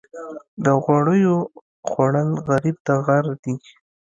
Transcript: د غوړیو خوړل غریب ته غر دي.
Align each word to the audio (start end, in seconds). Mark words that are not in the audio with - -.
د 0.63 0.65
غوړیو 0.83 1.37
خوړل 1.89 2.29
غریب 2.47 2.77
ته 2.85 2.93
غر 3.05 3.25
دي. 3.43 3.53